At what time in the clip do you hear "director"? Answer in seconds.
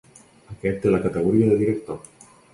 1.61-2.03